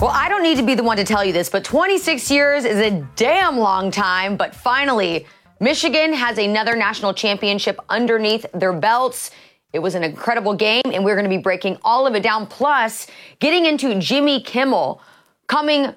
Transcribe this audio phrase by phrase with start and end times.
[0.00, 2.64] Well, I don't need to be the one to tell you this, but 26 years
[2.64, 4.36] is a damn long time.
[4.36, 5.26] But finally,
[5.58, 9.32] Michigan has another national championship underneath their belts.
[9.72, 12.46] It was an incredible game, and we're going to be breaking all of it down.
[12.46, 13.08] Plus,
[13.40, 15.02] getting into Jimmy Kimmel
[15.48, 15.92] coming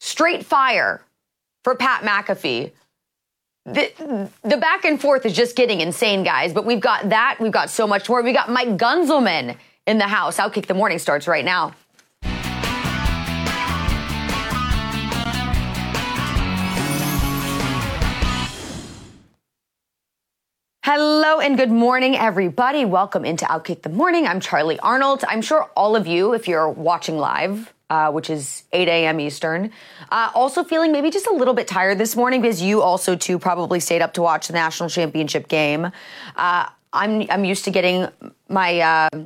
[0.00, 1.00] straight fire
[1.64, 2.72] for Pat McAfee.
[3.64, 6.52] The, the back and forth is just getting insane, guys.
[6.52, 7.38] But we've got that.
[7.40, 8.22] We've got so much more.
[8.22, 10.36] We got Mike Gunzelman in the house.
[10.36, 11.72] Outkick the Morning starts right now.
[20.88, 22.84] Hello and good morning, everybody.
[22.84, 24.24] Welcome into Outkick the Morning.
[24.24, 25.24] I'm Charly Arnolt.
[25.26, 29.18] I'm sure all of you, if you're watching live, uh, which is 8 a.m.
[29.18, 29.72] Eastern,
[30.12, 33.36] uh, also feeling maybe just a little bit tired this morning because you also too
[33.36, 35.86] probably stayed up to watch the national championship game.
[36.36, 38.06] Uh, I'm I'm used to getting
[38.48, 39.24] my uh,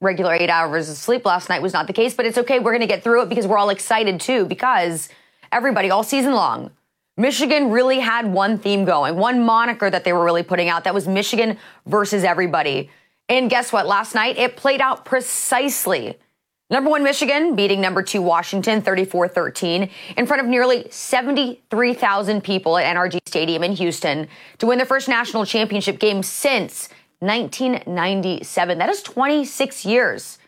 [0.00, 1.26] regular eight hours of sleep.
[1.26, 2.60] Last night was not the case, but it's okay.
[2.60, 5.10] We're going to get through it because we're all excited too because
[5.52, 6.70] everybody all season long
[7.18, 10.84] Michigan really had one theme going, one moniker that they were really putting out.
[10.84, 12.90] That was Michigan versus everybody.
[13.28, 13.86] And guess what?
[13.88, 16.16] Last night it played out precisely.
[16.70, 22.78] Number one, Michigan beating number two, Washington 34 13 in front of nearly 73,000 people
[22.78, 26.88] at NRG Stadium in Houston to win their first national championship game since
[27.18, 28.78] 1997.
[28.78, 30.38] That is 26 years.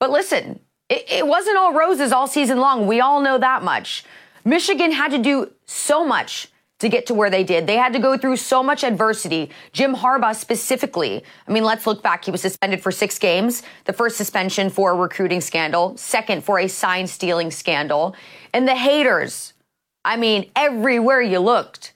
[0.00, 0.58] But listen,
[0.88, 2.88] it, it wasn't all roses all season long.
[2.88, 4.02] We all know that much.
[4.44, 6.48] Michigan had to do so much
[6.80, 7.66] to get to where they did.
[7.66, 9.50] They had to go through so much adversity.
[9.72, 11.22] Jim Harbaugh specifically.
[11.48, 12.24] I mean, let's look back.
[12.24, 13.62] He was suspended for six games.
[13.84, 18.14] The first suspension for a recruiting scandal, second for a sign stealing scandal.
[18.52, 19.54] And the haters,
[20.04, 21.94] I mean, everywhere you looked,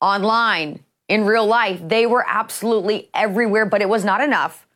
[0.00, 4.66] online, in real life, they were absolutely everywhere, but it was not enough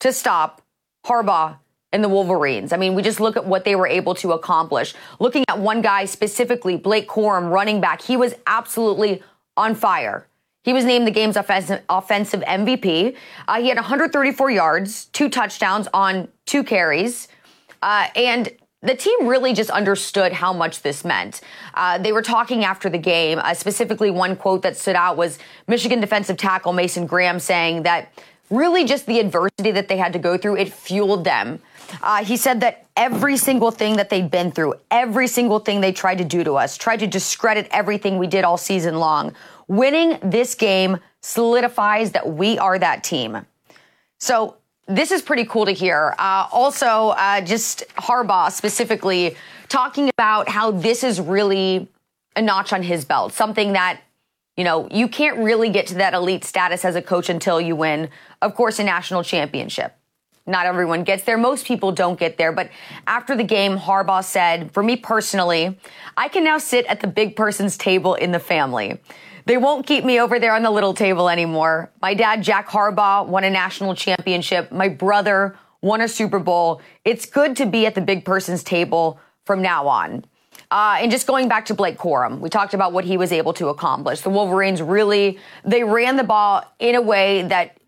[0.00, 0.62] to stop
[1.04, 1.56] Harbaugh
[1.92, 2.72] and the Wolverines.
[2.72, 4.94] I mean, we just look at what they were able to accomplish.
[5.18, 9.22] Looking at one guy specifically, Blake Corum, running back, he was absolutely
[9.56, 10.26] on fire.
[10.62, 13.16] He was named the game's offensive, MVP.
[13.48, 17.28] Uh, he had 134 yards, two touchdowns on two carries.
[17.82, 18.50] Uh, and
[18.82, 21.40] the team really just understood how much this meant.
[21.74, 23.38] Uh, they were talking after the game.
[23.38, 28.12] Uh, specifically, one quote that stood out was Michigan defensive tackle Mason Graham saying that
[28.50, 31.60] really just the adversity that they had to go through, it fueled them
[32.02, 35.92] uh, he said that every single thing that they've been through, every single thing they
[35.92, 39.34] tried to do to us, tried to discredit everything we did all season long.
[39.68, 43.46] Winning this game solidifies that we are that team.
[44.18, 44.56] So
[44.86, 46.14] this is pretty cool to hear.
[46.18, 49.36] Uh, also, uh, just Harbaugh specifically
[49.68, 51.88] talking about how this is really
[52.36, 54.00] a notch on his belt, something that
[54.56, 57.74] you know, you can't really get to that elite status as a coach until you
[57.74, 58.10] win,
[58.42, 59.94] of course, a national championship.
[60.46, 61.38] Not everyone gets there.
[61.38, 62.52] Most people don't get there.
[62.52, 62.70] But
[63.06, 65.78] after the game, Harbaugh said, for me personally,
[66.16, 69.00] I can now sit at the big person's table in the family.
[69.46, 71.90] They won't keep me over there on the little table anymore.
[72.02, 74.70] My dad, Jack Harbaugh, won a national championship.
[74.70, 76.80] My brother won a Super Bowl.
[77.04, 80.24] It's good to be at the big person's table from now on.
[80.70, 83.52] Uh, and just going back to Blake Corum, we talked about what he was able
[83.54, 84.20] to accomplish.
[84.20, 87.79] The Wolverines really, they ran the ball in a way that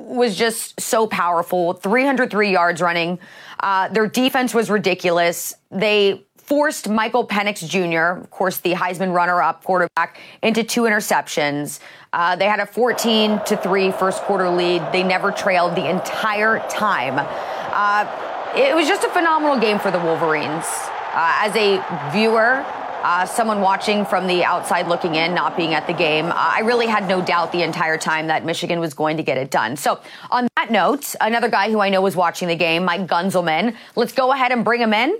[0.00, 3.18] was just so powerful 303 yards running.
[3.60, 5.54] Uh, their defense was ridiculous.
[5.70, 11.78] They forced Michael Penix Jr., of course, the Heisman runner up quarterback, into two interceptions.
[12.12, 14.82] Uh, they had a 14 to 3 first quarter lead.
[14.92, 17.14] They never trailed the entire time.
[17.18, 20.64] Uh, it was just a phenomenal game for the Wolverines.
[21.12, 22.64] Uh, as a viewer,
[23.02, 26.60] uh, someone watching from the outside looking in, not being at the game, uh, I
[26.60, 29.76] really had no doubt the entire time that Michigan was going to get it done.
[29.76, 30.00] So,
[30.30, 34.12] on that note, another guy who I know was watching the game, Mike Gunzelman, let's
[34.12, 35.18] go ahead and bring him in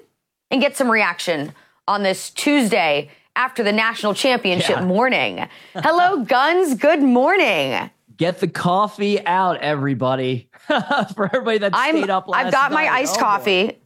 [0.50, 1.53] and get some reaction
[1.88, 4.85] on this Tuesday after the national championship yeah.
[4.85, 5.49] morning.
[5.75, 6.75] Hello, Guns.
[6.75, 7.91] Good morning.
[8.17, 10.49] Get the coffee out, everybody.
[11.15, 12.47] For everybody that stayed up last night.
[12.47, 12.85] I've got night.
[12.85, 13.67] my iced oh, coffee.
[13.69, 13.80] Boy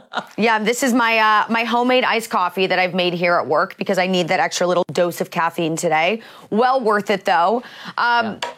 [0.36, 3.76] yeah, this is my uh, my homemade iced coffee that I've made here at work
[3.76, 6.22] because I need that extra little dose of caffeine today.
[6.50, 7.62] Well worth it though.
[7.98, 8.54] Um, yeah.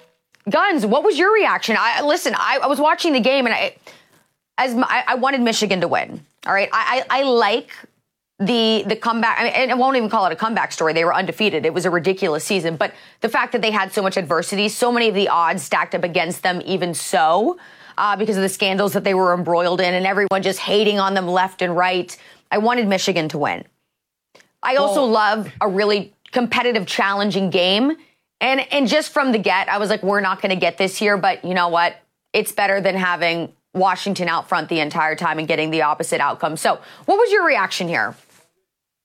[0.50, 1.76] Guns, what was your reaction?
[1.78, 2.34] I listen.
[2.36, 3.76] I, I was watching the game and I
[4.58, 6.24] as my, I wanted Michigan to win.
[6.46, 7.70] All right, I, I, I like
[8.38, 9.40] the the comeback.
[9.40, 10.92] I, mean, and I won't even call it a comeback story.
[10.92, 11.64] They were undefeated.
[11.64, 12.76] It was a ridiculous season.
[12.76, 15.94] But the fact that they had so much adversity, so many of the odds stacked
[15.94, 17.58] up against them, even so,
[17.98, 21.14] uh, because of the scandals that they were embroiled in, and everyone just hating on
[21.14, 22.16] them left and right.
[22.50, 23.64] I wanted Michigan to win.
[24.62, 27.96] I also well, love a really competitive, challenging game.
[28.40, 30.96] And and just from the get, I was like, we're not going to get this
[30.96, 31.96] here, but you know what?
[32.32, 36.56] It's better than having Washington out front the entire time and getting the opposite outcome.
[36.56, 38.14] So, what was your reaction here?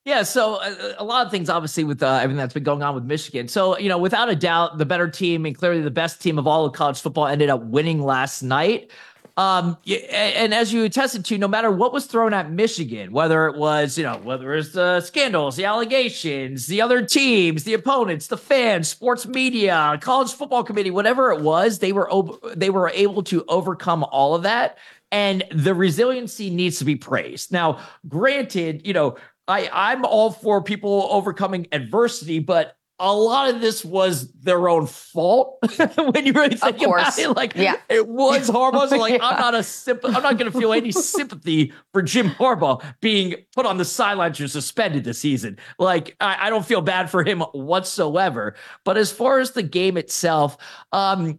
[0.04, 2.82] Yeah, so a, uh, a, lot of things, obviously, with uh, everything that's been going
[2.82, 3.48] on with Michigan.
[3.48, 6.46] So, you know, without a doubt, the better team and clearly the best team of
[6.46, 8.90] all of college football ended up winning last night.
[9.36, 13.56] Um, and as you attested to, no matter what was thrown at Michigan, whether it
[13.56, 18.36] was, you know, whether it's the scandals, the allegations, the other teams, the opponents, the
[18.36, 22.10] fans, sports media, college football committee, whatever it was, they were
[22.54, 24.78] they were able to overcome all of that.
[25.12, 27.50] And the resiliency needs to be praised.
[27.50, 29.16] Now, granted, you know,
[29.50, 34.86] I, I'm all for people overcoming adversity, but a lot of this was their own
[34.86, 35.58] fault
[35.96, 37.28] when you really think about it.
[37.30, 37.76] Like, yeah.
[37.88, 38.90] it was Harbaugh.
[38.90, 39.26] So, like, yeah.
[39.26, 43.36] I'm not a simp- I'm not going to feel any sympathy for Jim Harbaugh being
[43.56, 45.58] put on the sidelines or suspended this season.
[45.78, 48.54] Like, I, I, don't feel bad for him whatsoever.
[48.84, 50.58] But as far as the game itself,
[50.92, 51.38] um,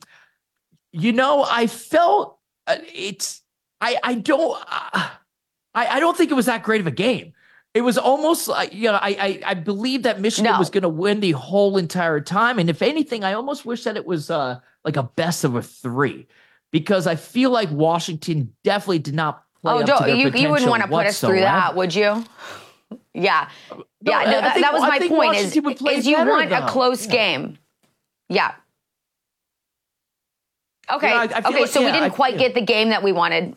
[0.92, 3.42] you know, I felt uh, it's.
[3.80, 4.60] I I don't.
[4.68, 5.10] Uh,
[5.75, 7.34] I I don't think it was that great of a game.
[7.73, 10.59] It was almost like you know I I, I believe that Michigan no.
[10.59, 13.95] was going to win the whole entire time, and if anything, I almost wish that
[13.95, 16.27] it was uh like a best of a three,
[16.71, 19.73] because I feel like Washington definitely did not play.
[19.73, 22.25] Oh, up to you you wouldn't want to put us through that, would you?
[23.13, 24.24] Yeah, no, yeah.
[24.24, 25.38] No, that, think, that was my point.
[25.38, 26.57] Is, is you want though.
[26.57, 27.12] a close yeah.
[27.12, 27.57] game?
[28.27, 28.53] Yeah.
[30.91, 31.09] Okay.
[31.09, 31.62] Yeah, I, I okay.
[31.62, 33.56] Like, so yeah, we didn't quite get the game that we wanted.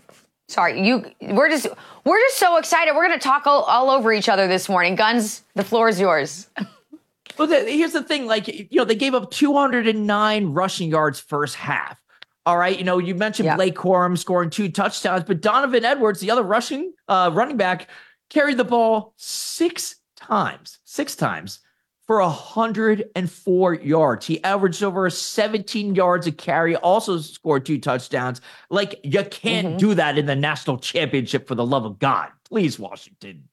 [0.49, 1.05] Sorry, you.
[1.21, 1.67] We're just
[2.05, 2.95] we're just so excited.
[2.95, 4.95] We're going to talk all, all, over each other this morning.
[4.95, 6.49] Guns, the floor is yours.
[7.39, 11.57] well, the, here's the thing: like you know, they gave up 209 rushing yards first
[11.57, 11.99] half.
[12.47, 13.57] All right, you know, you mentioned yeah.
[13.57, 17.89] Blake Corum scoring two touchdowns, but Donovan Edwards, the other rushing uh, running back,
[18.29, 20.79] carried the ball six times.
[20.85, 21.61] Six times
[22.07, 24.27] for 104 yards.
[24.27, 28.41] He averaged over 17 yards a carry, also scored two touchdowns.
[28.71, 29.77] Like, you can't mm-hmm.
[29.79, 32.29] do that in the national championship for the love of God.
[32.49, 33.49] Please, Washington.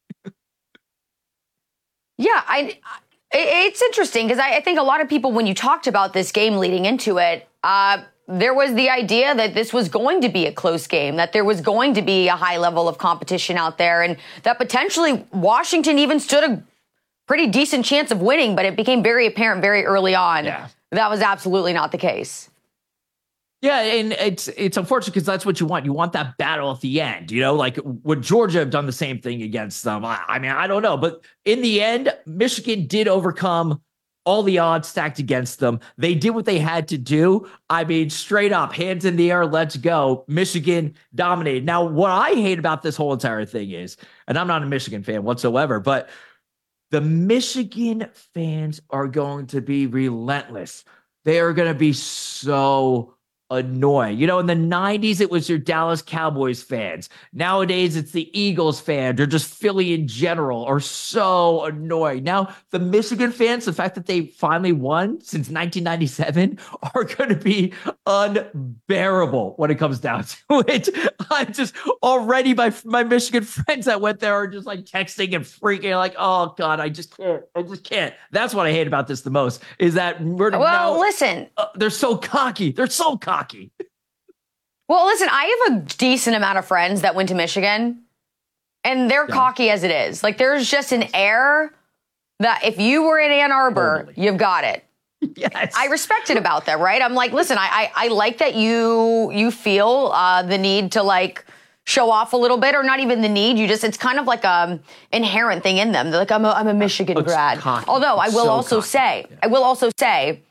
[2.17, 2.79] yeah, I.
[3.33, 6.33] It's interesting because I, I, think a lot of people, when you talked about this
[6.33, 10.47] game leading into it, uh, there was the idea that this was going to be
[10.47, 13.77] a close game, that there was going to be a high level of competition out
[13.77, 16.63] there, and that potentially Washington even stood a
[17.27, 20.67] pretty decent chance of winning, but it became very apparent very early on yeah.
[20.91, 22.49] that was absolutely not the case.
[23.61, 25.85] Yeah, and it's it's unfortunate because that's what you want.
[25.85, 27.29] You want that battle at the end.
[27.29, 30.03] You know, like would Georgia have done the same thing against them?
[30.03, 33.79] I, I mean, I don't know, but in the end, Michigan did overcome
[34.25, 35.79] all the odds stacked against them.
[35.97, 37.47] They did what they had to do.
[37.69, 40.25] I mean, straight up, hands in the air, let's go.
[40.27, 41.65] Michigan dominated.
[41.65, 43.97] Now, what I hate about this whole entire thing is,
[44.27, 46.09] and I'm not a Michigan fan whatsoever, but
[46.91, 50.83] the Michigan fans are going to be relentless.
[51.23, 53.15] They are going to be so
[53.51, 54.17] annoying.
[54.17, 57.09] You know, in the 90s, it was your Dallas Cowboys fans.
[57.33, 62.23] Nowadays, it's the Eagles fans or just Philly in general are so annoying.
[62.23, 66.57] Now, the Michigan fans, the fact that they finally won since 1997
[66.95, 67.73] are going to be
[68.05, 70.89] unbearable when it comes down to it.
[71.29, 75.43] I'm just already, my, my Michigan friends that went there are just like texting and
[75.43, 77.43] freaking like, oh God, I just can't.
[77.53, 78.13] I just can't.
[78.31, 81.67] That's what I hate about this the most is that we're well, now, listen, uh,
[81.75, 82.71] they're so cocky.
[82.71, 83.71] They're so cocky hockey.
[84.87, 88.03] Well, listen, I have a decent amount of friends that went to Michigan,
[88.83, 89.33] and they're yeah.
[89.33, 90.21] cocky as it is.
[90.21, 91.73] Like, there's just an air
[92.39, 94.25] that if you were in Ann Arbor, totally.
[94.25, 94.85] you've got it.
[95.35, 95.73] Yes.
[95.77, 96.99] I respect it about them, right?
[96.99, 101.03] I'm like, listen, I I, I like that you you feel uh, the need to
[101.03, 101.45] like
[101.85, 103.59] show off a little bit, or not even the need.
[103.59, 104.79] You just it's kind of like a um,
[105.13, 106.09] inherent thing in them.
[106.09, 107.59] They're like, I'm a, I'm a Michigan grad.
[107.59, 107.85] Cocky.
[107.87, 108.87] Although I will so also cocky.
[108.87, 109.37] say, yeah.
[109.43, 110.41] I will also say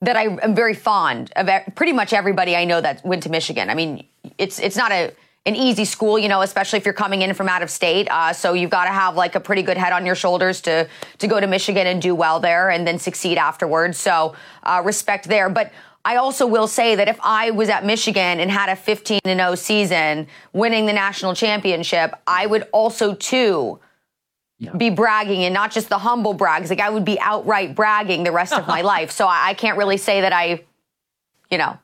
[0.00, 3.68] that I am very fond of pretty much everybody I know that went to Michigan.
[3.68, 4.06] I mean,
[4.38, 5.12] it's it's not a
[5.46, 8.06] an easy school, you know, especially if you're coming in from out of state.
[8.10, 10.86] Uh, so you've got to have like a pretty good head on your shoulders to
[11.18, 13.98] to go to Michigan and do well there, and then succeed afterwards.
[13.98, 15.72] So uh, respect there, but.
[16.04, 19.54] I also will say that if I was at Michigan and had a 15 0
[19.56, 23.78] season, winning the national championship, I would also too
[24.58, 24.72] yeah.
[24.72, 26.70] be bragging and not just the humble brags.
[26.70, 29.10] Like I would be outright bragging the rest of my life.
[29.10, 30.64] So I, I, can't really say that I,
[31.50, 31.78] you know,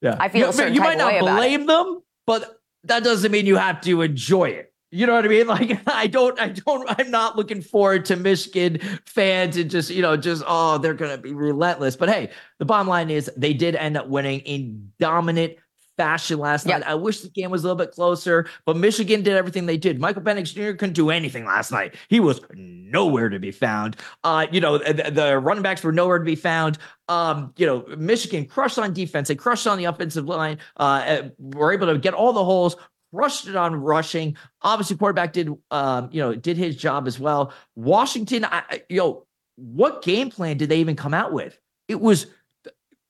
[0.00, 0.16] yeah.
[0.18, 4.02] I feel you, you might not blame them, but that doesn't mean you have to
[4.02, 4.72] enjoy it.
[4.90, 5.46] You know what I mean?
[5.54, 10.02] Like I don't, I don't, I'm not looking forward to Michigan fans and just, you
[10.02, 11.96] know, just oh, they're gonna be relentless.
[11.96, 15.56] But hey, the bottom line is they did end up winning in dominant
[15.96, 16.82] fashion last night.
[16.84, 20.00] I wish the game was a little bit closer, but Michigan did everything they did.
[20.00, 20.76] Michael Penix Jr.
[20.76, 21.94] couldn't do anything last night.
[22.08, 23.96] He was nowhere to be found.
[24.22, 26.78] Uh, you know, the, the running backs were nowhere to be found.
[27.08, 29.28] Um, you know, Michigan crushed on defense.
[29.28, 30.58] They crushed on the offensive line.
[30.76, 32.76] Uh, were able to get all the holes,
[33.14, 34.36] crushed it on rushing.
[34.62, 37.52] Obviously, quarterback did, um, you know, did his job as well.
[37.76, 41.58] Washington, I, you know, what game plan did they even come out with?
[41.86, 42.26] It was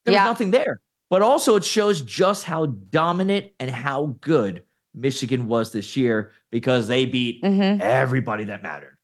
[0.04, 0.80] there was nothing there
[1.14, 6.88] but also it shows just how dominant and how good Michigan was this year because
[6.88, 7.80] they beat mm-hmm.
[7.80, 8.96] everybody that mattered.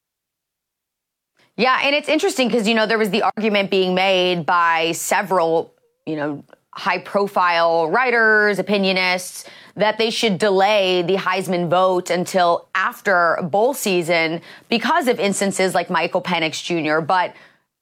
[1.57, 5.73] Yeah, and it's interesting because you know there was the argument being made by several,
[6.05, 6.43] you know,
[6.75, 14.41] high profile writers, opinionists that they should delay the Heisman vote until after bowl season
[14.69, 17.03] because of instances like Michael Penix Jr.
[17.03, 17.37] But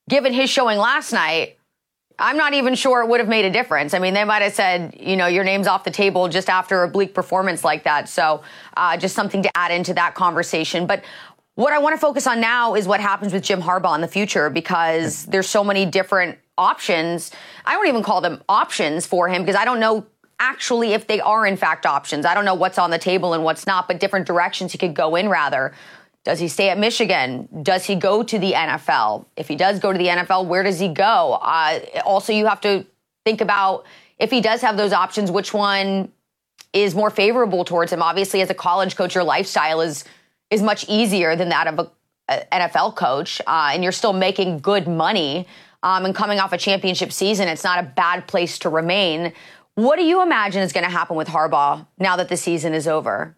[0.07, 1.58] given his showing last night,
[2.19, 3.95] I'm not even sure it would have made a difference.
[3.95, 6.83] I mean, they might have said, you know, your name's off the table just after
[6.83, 8.09] a bleak performance like that.
[8.09, 8.43] So,
[8.77, 10.87] uh, just something to add into that conversation.
[10.87, 11.05] But
[11.55, 14.09] what I want to focus on now is what happens with Jim Harbaugh in the
[14.09, 17.31] future because there's so many different options.
[17.65, 20.07] I don't even call them options for him because I don't know
[20.41, 22.25] actually if they are in fact options.
[22.25, 24.95] I don't know what's on the table and what's not, but different directions he could
[24.95, 25.73] go in rather.
[26.29, 27.49] Does he stay at Michigan?
[27.63, 29.25] Does he go to the NFL?
[29.39, 31.39] If he does go to the NFL, where does he go?
[31.41, 32.85] Uh, also, you have to
[33.25, 33.87] think about
[34.19, 36.13] if he does have those options, which one
[36.75, 38.03] is more favorable towards him.
[38.03, 40.05] Obviously, as a college coach, your lifestyle is
[40.51, 41.79] is much easier than that of
[42.29, 45.47] a, NFL coach, uh, and you're still making good money.
[45.83, 49.33] Um, and coming off a championship season, it's not a bad place to remain.
[49.77, 52.87] What do you imagine is going to happen with Harbaugh now that the season is
[52.87, 53.35] over?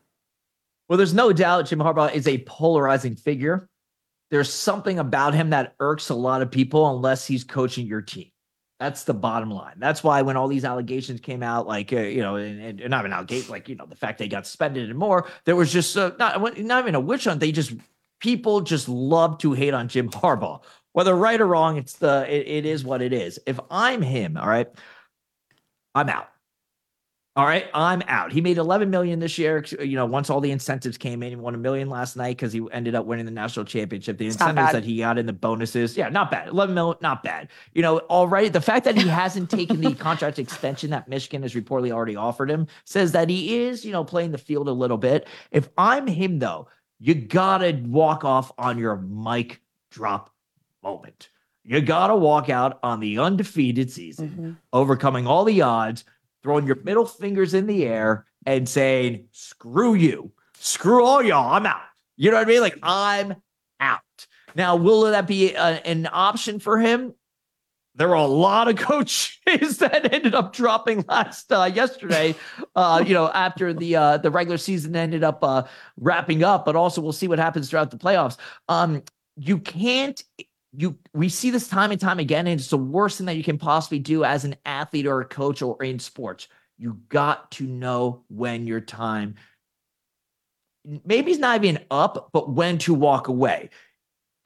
[0.91, 3.69] Well, there's no doubt Jim Harbaugh is a polarizing figure.
[4.33, 8.27] There's something about him that irks a lot of people unless he's coaching your team.
[8.81, 9.77] That's the bottom line.
[9.79, 13.05] That's why when all these allegations came out, like uh, you know, and, and not
[13.05, 15.97] an allegation, like you know, the fact they got suspended and more, there was just
[15.97, 17.39] uh, not not even a witch hunt.
[17.39, 17.73] They just
[18.19, 20.61] people just love to hate on Jim Harbaugh,
[20.93, 21.77] whether right or wrong.
[21.77, 23.39] It's the it, it is what it is.
[23.47, 24.67] If I'm him, all right,
[25.95, 26.30] I'm out.
[27.37, 28.33] All right, I'm out.
[28.33, 29.65] He made 11 million this year.
[29.79, 32.53] You know, once all the incentives came in, he won a million last night because
[32.53, 34.19] he ended up winning the national championship.
[34.19, 36.49] The it's incentives that he got in the bonuses, yeah, not bad.
[36.49, 37.49] 11 million, not bad.
[37.73, 41.55] You know, already the fact that he hasn't taken the contract extension that Michigan has
[41.55, 44.99] reportedly already offered him says that he is, you know, playing the field a little
[44.99, 45.29] bit.
[45.53, 46.67] If I'm him though,
[46.99, 49.61] you gotta walk off on your mic
[49.93, 50.35] drop
[50.83, 51.31] moment.
[51.63, 54.53] You gotta walk out on the undefeated season, mm-hmm.
[54.73, 56.05] overcoming all the odds
[56.43, 61.67] throwing your middle fingers in the air and saying, screw you, screw all y'all, I'm
[61.67, 61.81] out.
[62.17, 62.61] You know what I mean?
[62.61, 63.35] Like, I'm
[63.81, 64.01] out.
[64.55, 67.15] Now, will that be a, an option for him?
[67.95, 72.35] There were a lot of coaches that ended up dropping last uh, yesterday.
[72.75, 75.65] Uh, you know, after the uh, the regular season ended up uh,
[75.97, 78.37] wrapping up, but also we'll see what happens throughout the playoffs.
[78.69, 79.03] Um,
[79.37, 80.23] you can't
[80.73, 83.45] you we see this time and time again, and it's the worst thing that you
[83.45, 86.49] can possibly do as an athlete or a coach or in sports.
[86.79, 89.35] You got to know when your time
[91.05, 93.71] maybe it's not even up, but when to walk away.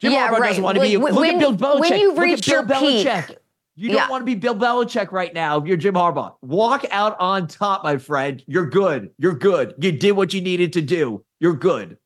[0.01, 0.47] Jim yeah, Harbaugh right.
[0.49, 0.97] doesn't want to be.
[0.97, 1.79] When, look at Bill Belichick.
[1.79, 3.27] When you reach Bill Belichick.
[3.27, 3.37] Peak.
[3.77, 4.09] You don't yeah.
[4.09, 5.63] want to be Bill Belichick right now.
[5.63, 6.35] You're Jim Harbaugh.
[6.41, 8.41] Walk out on top, my friend.
[8.47, 9.11] You're good.
[9.17, 9.75] You're good.
[9.77, 11.25] You did what you needed to do.
[11.41, 11.97] You're good.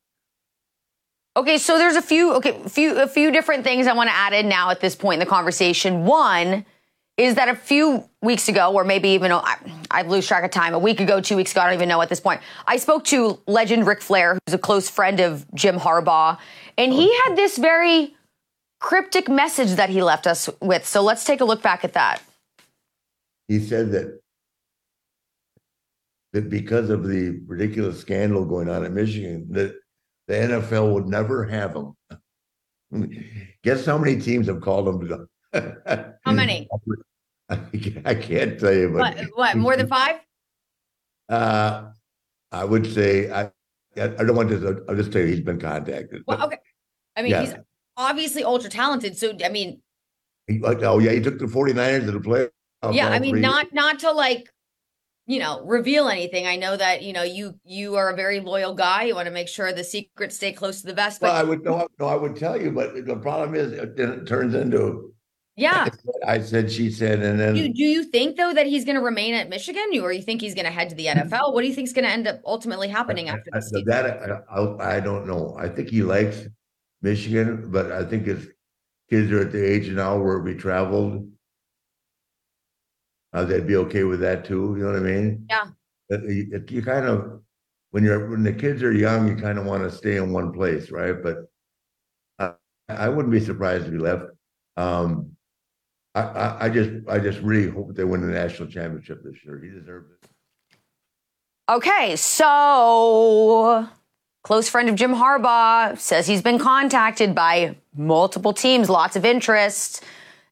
[1.36, 4.32] Okay, so there's a few okay, few a few different things I want to add
[4.32, 6.04] in now at this point in the conversation.
[6.04, 6.66] One
[7.16, 9.56] is that a few weeks ago, or maybe even oh, I,
[9.90, 12.00] I lose track of time, a week ago, two weeks ago, I don't even know
[12.00, 12.40] at this point.
[12.66, 16.38] I spoke to legend Ric Flair, who's a close friend of Jim Harbaugh,
[16.76, 18.16] and he had this very
[18.80, 20.86] cryptic message that he left us with.
[20.86, 22.22] So let's take a look back at that.
[23.46, 24.20] He said that
[26.32, 29.79] that because of the ridiculous scandal going on in Michigan, that
[30.30, 31.96] the NFL would never have him.
[33.64, 35.00] Guess how many teams have called him?
[35.00, 36.16] to go?
[36.24, 36.68] how many?
[37.50, 40.20] I can't tell you, but what, what more than five?
[41.28, 41.90] Uh,
[42.52, 43.50] I would say I.
[43.96, 44.84] I don't want to.
[44.88, 46.22] I'll just tell you, he's been contacted.
[46.28, 46.58] Well, okay.
[47.16, 47.40] I mean, yeah.
[47.40, 47.54] he's
[47.96, 49.18] obviously ultra talented.
[49.18, 49.82] So, I mean,
[50.46, 52.48] he, oh yeah, he took the 49ers to the play.
[52.92, 54.48] Yeah, I mean, not not to like
[55.30, 58.74] you know reveal anything i know that you know you you are a very loyal
[58.74, 61.36] guy you want to make sure the secrets stay close to the vest but well,
[61.36, 64.54] i would no, no i would tell you but the problem is it, it turns
[64.54, 65.14] into
[65.56, 65.88] Yeah.
[66.26, 69.02] I said, she said, and then Do, do you think though that he's going to
[69.02, 71.18] remain at Michigan, or you think he's going to head to the hmm.
[71.18, 71.52] NFL?
[71.52, 73.70] What do you think is going to end up ultimately happening after I- this?
[73.84, 75.56] That I, I, I don't know.
[75.58, 76.48] I think he likes
[77.02, 78.48] Michigan, but I think his
[79.10, 81.28] kids are at the age now where we traveled.
[83.32, 84.74] Uh, they'd be okay with that too.
[84.76, 85.46] You know what I mean?
[85.48, 85.66] Yeah.
[86.08, 87.40] But you, you kind of
[87.90, 90.52] when you're when the kids are young, you kind of want to stay in one
[90.52, 91.14] place, right?
[91.22, 91.50] But
[92.38, 92.52] I,
[92.88, 94.24] I wouldn't be surprised if he left.
[94.76, 95.32] Um,
[96.14, 99.60] I, I, I just I just really hope they win the national championship this year.
[99.62, 100.28] He deserves it.
[101.68, 103.88] Okay, so
[104.42, 110.04] close friend of Jim Harbaugh says he's been contacted by multiple teams, lots of interest.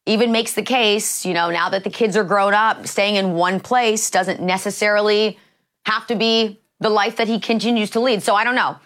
[0.09, 3.33] Even makes the case, you know, now that the kids are grown up, staying in
[3.33, 5.37] one place doesn't necessarily
[5.85, 8.23] have to be the life that he continues to lead.
[8.23, 8.77] So I don't know.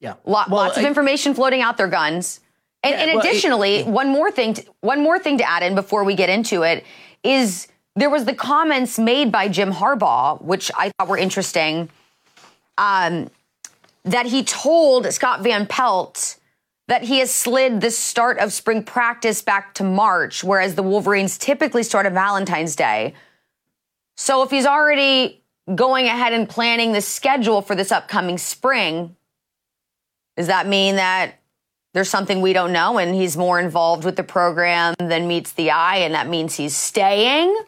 [0.00, 0.14] Yeah.
[0.24, 2.40] Lot, Well, lots of I- information floating out there, guns.
[2.82, 5.62] And, Yeah, and well, it- additionally, one more thing, to, one more thing to add
[5.62, 6.84] in before we get into it
[7.22, 11.88] is there was the comments made by Jim Harbaugh, which I thought were interesting,
[12.78, 13.30] um,
[14.04, 16.34] that he told Scott Van Pelt
[16.92, 21.38] that he has slid the start of spring practice back to March, whereas the Wolverines
[21.38, 23.14] typically start on Valentine's Day.
[24.14, 25.42] So if he's already
[25.74, 29.16] going ahead and planning the schedule for this upcoming spring,
[30.36, 31.36] does that mean that
[31.94, 35.70] there's something we don't know and he's more involved with the program than meets the
[35.70, 37.58] eye and that means he's staying?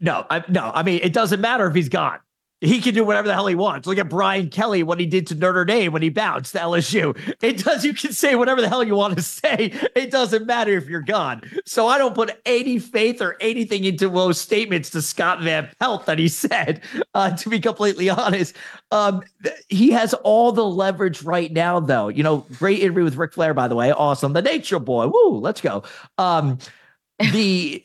[0.00, 0.70] No, I, no.
[0.74, 2.18] I mean, it doesn't matter if he's gone.
[2.62, 3.86] He can do whatever the hell he wants.
[3.86, 7.14] Look at Brian Kelly, what he did to Notre Dame when he bounced to LSU.
[7.42, 7.84] It does.
[7.84, 9.74] You can say whatever the hell you want to say.
[9.94, 11.42] It doesn't matter if you're gone.
[11.66, 16.06] So I don't put any faith or anything into those statements to Scott Van Pelt
[16.06, 16.80] that he said.
[17.14, 18.56] Uh, to be completely honest,
[18.90, 22.08] um, th- he has all the leverage right now, though.
[22.08, 23.92] You know, great interview with Ric Flair, by the way.
[23.92, 24.32] Awesome.
[24.32, 25.08] The Nature Boy.
[25.08, 25.38] Woo.
[25.38, 25.82] Let's go.
[26.16, 26.58] Um,
[27.18, 27.82] the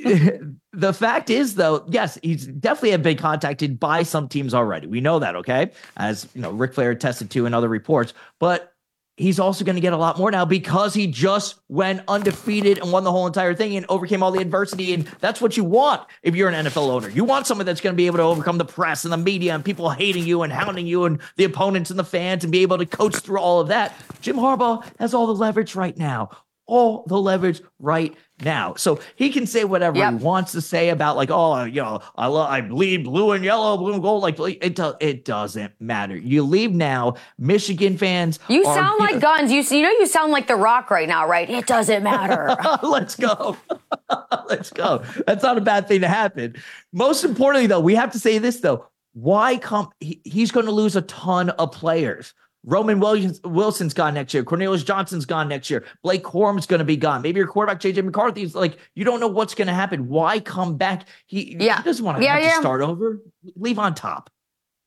[0.74, 4.88] the fact is though yes he's definitely have been contacted by some teams already.
[4.88, 5.72] We know that okay?
[5.98, 8.14] As you know Ric Flair attested to in other reports.
[8.40, 8.72] But
[9.18, 12.92] he's also going to get a lot more now because he just went undefeated and
[12.92, 14.94] won the whole entire thing and overcame all the adversity.
[14.94, 17.10] And that's what you want if you're an NFL owner.
[17.10, 19.54] You want someone that's going to be able to overcome the press and the media
[19.54, 22.62] and people hating you and hounding you and the opponents and the fans and be
[22.62, 23.94] able to coach through all of that.
[24.22, 26.30] Jim Harbaugh has all the leverage right now
[26.72, 28.74] all the leverage right now.
[28.76, 30.10] So he can say whatever Yep.
[30.20, 33.44] he wants to say about like, oh, you know, I love, I bleed blue and
[33.44, 34.24] yellow, blue and gold.
[34.24, 36.16] Like it, do, it doesn't matter.
[36.16, 37.16] You leave now.
[37.38, 39.52] Michigan fans, You are- sound like guns.
[39.52, 41.50] You, you know you sound like The Rock right now, right?
[41.50, 42.56] It doesn't matter.
[42.84, 43.58] Let's go.
[44.48, 45.04] Let's go.
[45.28, 46.56] That's not a bad thing to happen.
[46.94, 48.88] Most importantly, though, we have to say this though.
[49.14, 52.34] Why come he, he's going to lose a ton of players?
[52.64, 54.44] Roman Williams, Wilson's gone next year.
[54.44, 55.84] Cornelius Johnson's gone next year.
[56.04, 57.22] Blake Corum's going to be gone.
[57.22, 60.08] Maybe your quarterback JJ McCarthy's like you don't know what's going to happen.
[60.08, 61.08] Why come back?
[61.26, 61.78] He, Yeah.
[61.78, 62.50] he doesn't want to Yeah, yeah.
[62.50, 63.20] to start over.
[63.56, 64.30] Leave on top.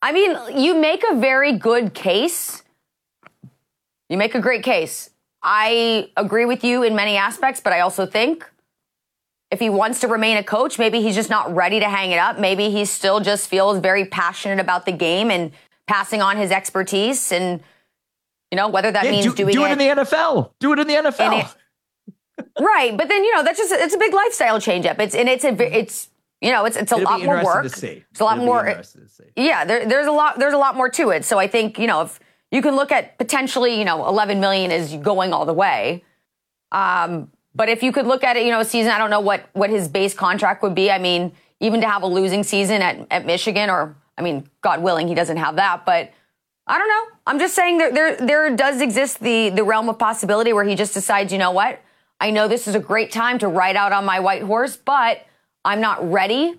[0.02, 2.62] I mean, you make a very good case.
[4.08, 5.10] You make a great case.
[5.42, 8.48] I agree with you in many aspects, but I also think
[9.50, 12.18] if he wants to remain a coach, maybe he's just not ready to hang it
[12.18, 12.38] up.
[12.38, 15.52] Maybe he still just feels very passionate about the game and
[15.86, 17.32] passing on his expertise.
[17.32, 17.60] And,
[18.50, 20.52] you know, whether that Yeah, means do, doing do it in the NFL.
[20.60, 21.40] Do it in the NFL.
[21.40, 22.96] It- right.
[22.96, 24.98] But then, you know, that's just, it's a big lifestyle change up.
[25.00, 26.08] It's, and it's a, it's,
[26.40, 27.64] you know, it's, it's a It'll lot more work.
[27.64, 28.66] It's a lot It'll more.
[28.66, 29.24] interesting to see.
[29.36, 30.38] Yeah, there, there's a lot.
[30.38, 31.24] There's a lot more to it.
[31.24, 32.20] So I think you know if
[32.50, 36.04] you can look at potentially you know 11 million is going all the way.
[36.70, 38.92] Um, but if you could look at it, you know, a season.
[38.92, 40.90] I don't know what what his base contract would be.
[40.90, 44.82] I mean, even to have a losing season at at Michigan, or I mean, God
[44.82, 45.84] willing, he doesn't have that.
[45.84, 46.12] But
[46.66, 47.16] I don't know.
[47.26, 50.74] I'm just saying there there there does exist the the realm of possibility where he
[50.74, 51.80] just decides, you know what?
[52.20, 55.26] I know this is a great time to ride out on my white horse, but
[55.64, 56.54] I'm not ready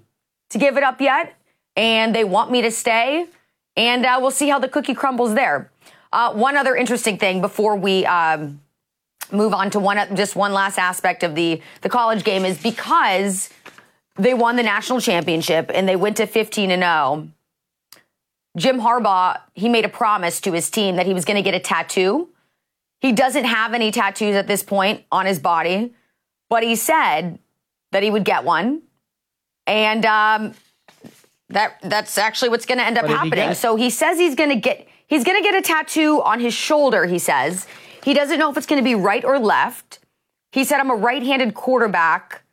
[0.50, 1.36] to give it up yet,
[1.76, 3.26] and they want me to stay,
[3.76, 5.72] and uh, we'll see how the cookie crumbles there.
[6.13, 8.62] Uh, one other interesting thing before we um,
[9.32, 13.50] move on to one just one last aspect of the the college game is because
[14.15, 17.30] they won the national championship and they went to 15 and 0.
[18.56, 21.54] Jim Harbaugh, he made a promise to his team that he was going to get
[21.54, 22.30] a tattoo.
[23.02, 25.94] He doesn't have any tattoos at this point on his body,
[26.50, 27.39] but he said
[27.91, 28.82] that he would get one.
[29.68, 30.54] And um,
[31.50, 33.54] that that's actually what's going to end up did he happening.
[33.54, 36.54] So he says he's going to get he's going to get a tattoo on his
[36.54, 37.68] shoulder, he says.
[38.04, 40.00] He doesn't know if it's going to be right or left.
[40.52, 42.44] He said I'm a right-handed quarterback.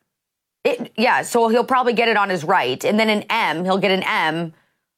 [0.65, 3.65] It, yeah, so he'll probably get it on his right, and then an M.
[3.65, 4.55] He'll get an M,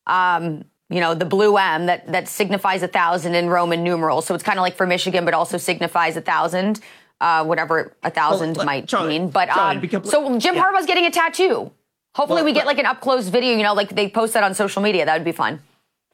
[0.07, 0.65] um,
[0.95, 4.27] you know, the blue M that that signifies a thousand in Roman numerals.
[4.27, 6.81] So it's kind of like for Michigan, but also signifies a thousand.
[7.21, 9.31] uh, whatever a thousand Well, might Charly, mean.
[9.31, 10.63] But Charly, um, so Jim yeah.
[10.63, 11.71] Harbaugh's getting a tattoo.
[12.15, 13.57] Hopefully, Well, we get like an up close video.
[13.57, 15.05] You know, like they post that on social media.
[15.07, 15.61] That would be fun.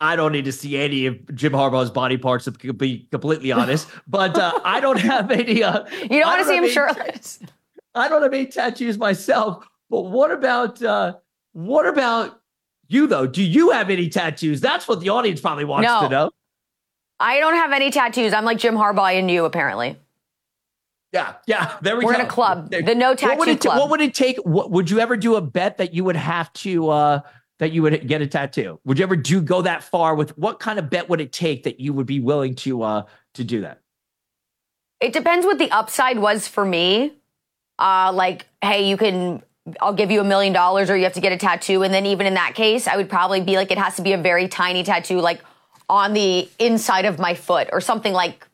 [0.03, 3.87] I don't need to see any of Jim Harbaugh's body parts to be completely honest,
[4.09, 5.63] but uh, I don't have any.
[5.63, 7.39] Uh, You don't want to see him shirtless.
[7.95, 11.15] I don't have any tattoos myself, but what about uh,
[11.53, 12.40] what about
[12.93, 13.27] you though?
[13.27, 14.61] Do you have any tattoos?
[14.61, 16.03] That's what the audience probably wants No.
[16.03, 16.31] to know.
[17.19, 18.33] I don't have any tattoos.
[18.33, 19.99] I'm like Jim Harbaugh and you, apparently.
[21.13, 21.77] Yeah, yeah.
[21.83, 22.07] There we go.
[22.09, 23.79] We're in a club, the no what would tattoo it club.
[23.79, 24.39] What would it take?
[24.39, 27.21] What, would you ever do a bet that you would have to uh,
[27.59, 28.81] that you would get a tattoo?
[28.85, 31.65] Would you ever do go that far with what kind of bet would it take
[31.65, 33.03] that you would be willing to uh,
[33.35, 33.81] to do that?
[35.01, 37.15] It depends what the upside was for me.
[37.79, 39.43] Uh, like, hey, you can,
[39.81, 41.83] I'll give you a million dollars or you have to get a tattoo.
[41.83, 44.13] And then even in that case, I would probably be like, it has to be
[44.13, 45.41] a very tiny tattoo, like
[45.89, 48.47] on the inside of my foot or something like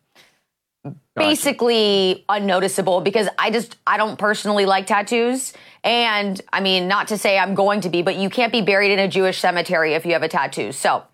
[1.15, 5.53] basically unnoticeable because I just, I don't personally like tattoos.
[5.83, 8.93] And I mean, not to say I'm going to be, but you can't be buried
[8.93, 10.73] in a Jewish cemetery if you have a tattoo.
[10.73, 11.05] So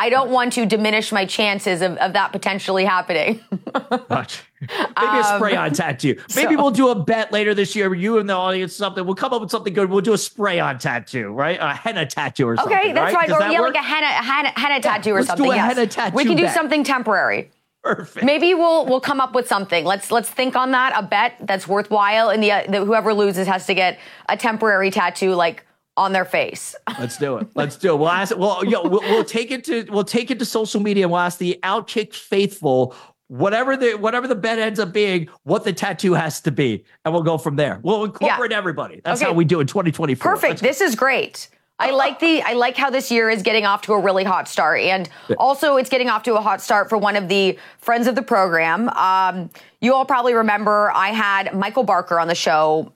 [0.00, 3.38] I don't want to diminish my chances of, of that potentially happening.
[3.52, 6.18] Maybe a spray on tattoo.
[6.34, 7.94] Maybe Um, so- we'll do a bet later this year.
[7.94, 9.04] You and the audience, something.
[9.04, 9.90] We'll come up with something good.
[9.90, 11.58] We'll do a spray on tattoo, right?
[11.60, 12.74] A henna tattoo or something.
[12.74, 13.28] Okay, that's right.
[13.28, 13.36] right.
[13.36, 13.74] Or that yeah, work?
[13.74, 15.52] like a henna, henna, henna tattoo or let's do something.
[15.52, 15.74] a yes.
[15.74, 16.54] henna tattoo we can do bet.
[16.54, 17.50] something temporary.
[17.82, 18.24] Perfect.
[18.24, 19.84] Maybe we'll we'll come up with something.
[19.84, 20.94] Let's let's think on that.
[20.96, 23.98] A bet that's worthwhile, and the, uh, the whoever loses has to get
[24.30, 25.64] a temporary tattoo, like
[25.96, 26.74] on their face.
[26.98, 27.48] Let's do it.
[27.54, 27.98] Let's do it.
[27.98, 28.36] We'll ask.
[28.36, 31.04] Well, yo, we'll, we'll take it to we'll take it to social media.
[31.04, 32.94] and We'll ask the Outkick faithful,
[33.28, 37.12] whatever the whatever the bet ends up being, what the tattoo has to be, and
[37.12, 37.80] we'll go from there.
[37.82, 39.00] We'll incorporate everybody.
[39.04, 39.30] That's Okay.
[39.30, 40.30] how we do in 2024.
[40.32, 40.60] Perfect.
[40.60, 41.48] This is great.
[41.82, 44.48] I like the I like how this year is getting off to a really hot
[44.48, 48.06] start, and also it's getting off to a hot start for one of the friends
[48.06, 48.90] of the program.
[48.90, 49.48] Um,
[49.80, 52.92] you all probably remember I had Michael Barker on the show.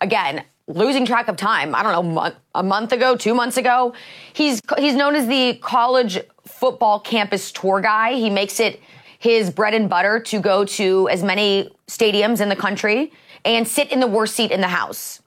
[0.00, 1.74] Again, losing track of time.
[1.74, 3.94] I don't know, a month ago, two months ago.
[4.32, 8.14] He's he's known as the college football campus tour guy.
[8.14, 8.80] He makes it
[9.18, 13.12] his bread and butter to go to as many stadiums in the country
[13.44, 15.22] and sit in the worst seat in the house.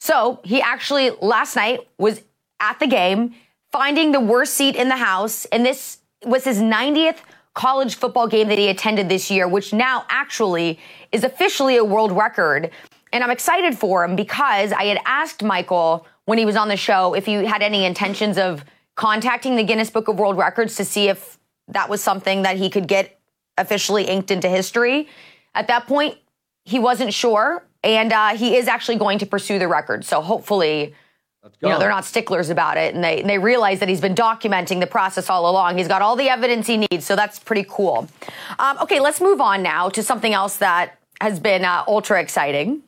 [0.00, 2.22] So he actually last night was
[2.60, 3.34] at the game,
[3.70, 7.18] finding the worst seat in the house, and this was his 90th
[7.54, 10.78] college football game that he attended this year, which now actually
[11.10, 12.70] is officially a world record.
[13.12, 16.76] And I'm excited for him because I had asked Michael when he was on the
[16.76, 20.84] show if he had any intentions of contacting the Guinness Book of World Records to
[20.84, 23.18] see if that was something that he could get
[23.58, 25.08] officially inked into history.
[25.54, 26.16] At that point,
[26.64, 30.04] he wasn't sure, and uh, he is actually going to pursue the record.
[30.04, 30.94] So hopefully,
[31.60, 34.78] you know, they're not sticklers about it, and they they realize that he's been documenting
[34.78, 35.76] the process all along.
[35.76, 38.08] He's got all the evidence he needs, so that's pretty cool.
[38.60, 42.82] Um, okay, let's move on now to something else that has been uh, ultra exciting.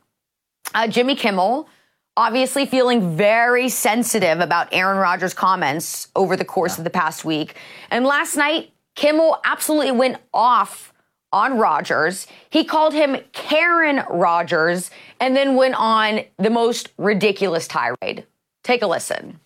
[0.75, 1.69] Uh, Jimmy Kimmel.
[2.17, 7.57] Obviously, feeling very sensitive about Aaron Rodgers' comments over the course of the past week.
[7.91, 10.93] And last night, Kimmel absolutely went off
[11.33, 12.29] on Rodgers.
[12.51, 18.25] He called him Karen Rodgers and then went on the most ridiculous tirade.
[18.63, 19.41] Take a listen.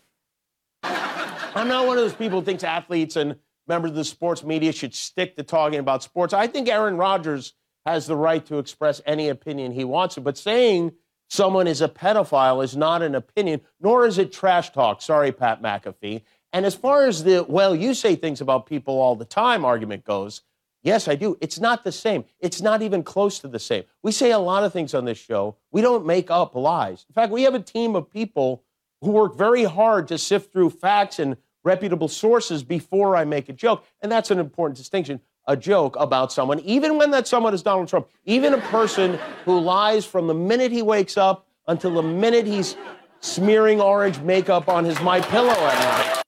[0.82, 3.36] I'm not one of those people who thinks athletes and
[3.66, 6.34] members of the sports media should stick to talking about sports.
[6.34, 7.54] I think Aaron Rodgers
[7.86, 10.92] has the right to express any opinion he wants to, but saying
[11.28, 15.02] someone is a pedophile is not an opinion, nor is it trash talk.
[15.02, 16.22] Sorry, Pat McAfee.
[16.52, 20.04] And as far as the, well, you say things about people all the time argument
[20.04, 20.42] goes,
[20.82, 21.36] yes, I do.
[21.40, 22.24] It's not the same.
[22.40, 23.84] It's not even close to the same.
[24.02, 25.56] We say a lot of things on this show.
[25.70, 27.04] We don't make up lies.
[27.08, 28.64] In fact, we have a team of people
[29.02, 33.52] who work very hard to sift through facts and reputable sources before I make a
[33.52, 33.84] joke.
[34.00, 35.20] And that's an important distinction.
[35.48, 39.58] A joke about someone, even when that someone is Donald Trump, even a person who
[39.58, 42.76] lies from the minute he wakes up until the minute he's
[43.20, 46.22] smearing orange makeup on his My Pillow at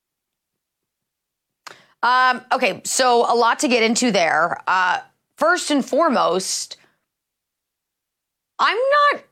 [2.03, 2.37] night.
[2.37, 4.59] Um, okay, so a lot to get into there.
[4.67, 5.01] Uh,
[5.37, 6.79] first and foremost,
[8.59, 8.79] I'm
[9.13, 9.23] not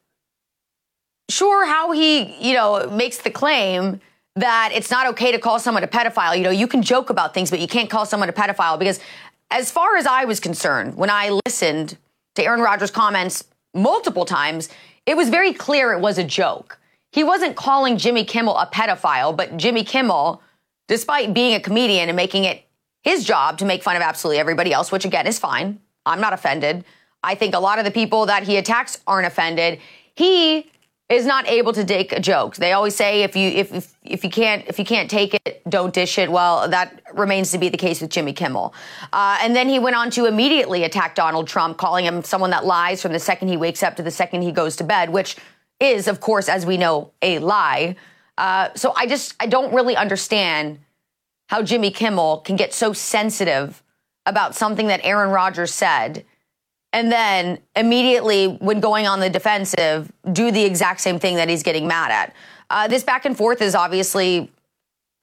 [1.31, 4.01] sure how he, you know, makes the claim
[4.37, 6.37] that it's not okay to call someone a pedophile.
[6.37, 9.01] You know, you can joke about things, but you can't call someone a pedophile because,
[9.51, 11.97] as far as I was concerned, when I listened
[12.35, 14.69] to Aaron Rodgers' comments multiple times,
[15.07, 16.79] it was very clear it was a joke.
[17.13, 20.43] He wasn't calling Jimmy Kimmel a pedophile, but Jimmy Kimmel,
[20.87, 22.65] despite being a comedian and making it
[23.03, 25.81] his job to make fun of absolutely everybody else, which again is fine.
[26.05, 26.85] I'm not offended.
[27.23, 29.81] I think a lot of the people that he attacks aren't offended.
[30.15, 30.71] He
[31.09, 32.57] is not able to take a joke.
[32.57, 35.95] They always say if you if if, you can't if you can't take it, don't
[35.95, 36.31] dish it.
[36.31, 38.75] Well, that remains to be the case with Jimmy Kimmel.
[39.13, 42.67] Uh, and then he went on to immediately attack Donald Trump, calling him someone that
[42.67, 45.37] lies from the second he wakes up to the second he goes to bed, which
[45.81, 47.97] is, of course, as we know, a lie.
[48.37, 50.79] Uh, so I just I don't really understand
[51.49, 53.83] how Jimmy Kimmel can get so sensitive
[54.27, 56.27] about something that Aaron Rodgers said
[56.93, 61.63] and then immediately, when going on the defensive, do the exact same thing that he's
[61.63, 62.35] getting mad at.
[62.71, 64.51] Uh, this back and forth is obviously,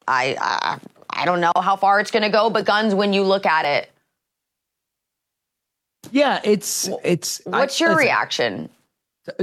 [0.06, 0.78] I, I,
[1.10, 3.64] I don't know how far it's going to go, but guns, when you look at
[3.64, 3.90] it,
[6.12, 7.40] yeah, it's it's.
[7.44, 8.68] What's I, your reaction?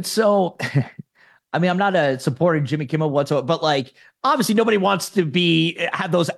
[0.04, 0.58] So,
[1.54, 5.26] I mean, I'm not a supporting Jimmy Kimmel whatsoever, but like, obviously, nobody wants to
[5.26, 6.30] be have those.